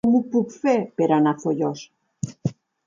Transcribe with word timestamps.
Com 0.05 0.13
ho 0.19 0.21
puc 0.35 0.55
fer 0.63 0.73
per 1.01 1.11
anar 1.19 1.37
a 1.37 1.41
Foios? 1.45 1.87